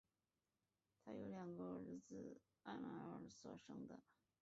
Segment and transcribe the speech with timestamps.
[1.05, 3.99] 她有两个儿子艾麦尔所生的。